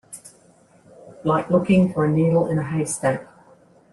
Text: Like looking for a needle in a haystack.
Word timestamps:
Like 1.23 1.51
looking 1.51 1.93
for 1.93 2.05
a 2.05 2.09
needle 2.11 2.47
in 2.47 2.57
a 2.57 2.63
haystack. 2.63 3.27